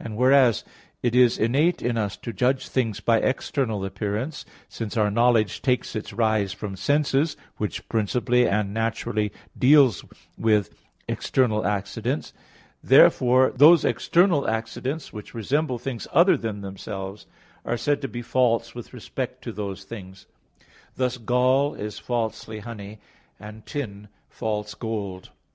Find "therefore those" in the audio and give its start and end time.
12.82-13.84